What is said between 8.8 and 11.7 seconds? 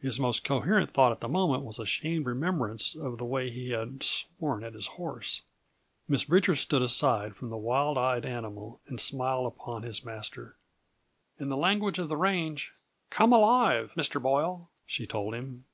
and smiled upon his master. "In the